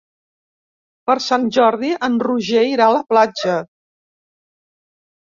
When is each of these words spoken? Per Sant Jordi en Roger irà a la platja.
Per 1.09 1.17
Sant 1.25 1.45
Jordi 1.59 1.93
en 2.09 2.17
Roger 2.31 2.65
irà 2.73 2.91
a 2.95 2.99
la 3.01 3.07
platja. 3.13 3.63